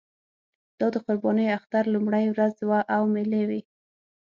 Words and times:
دا 0.79 0.87
د 0.93 0.95
قربانۍ 1.05 1.47
اختر 1.57 1.83
لومړۍ 1.93 2.25
ورځ 2.29 2.55
وه 2.69 2.79
او 2.95 3.01
مېلې 3.13 3.43
وې. 3.49 3.61